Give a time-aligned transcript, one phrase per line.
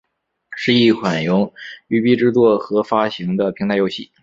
[0.57, 1.53] 是一款由
[1.87, 4.11] 育碧制作和发行的平台游戏。